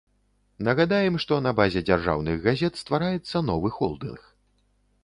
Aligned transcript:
Нагадаем, 0.67 1.19
што 1.25 1.37
на 1.47 1.53
базе 1.59 1.83
дзяржаўных 1.91 2.35
газет 2.47 2.73
ствараецца 2.83 3.47
новы 3.53 3.75
холдынг. 3.79 4.21